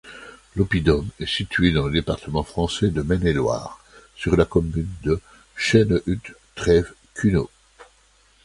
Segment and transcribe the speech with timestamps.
[0.55, 3.79] L'oppidum est situé dans le département français de Maine-et-Loire,
[4.15, 5.21] sur la commune de
[5.55, 7.51] Chênehutte-Trèves-Cunault.